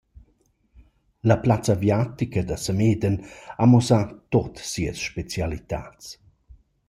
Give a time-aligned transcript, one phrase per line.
[1.29, 3.15] La plazza aviatica da Samedan
[3.61, 3.99] ha muossà
[4.31, 6.05] tuot sias specialitats.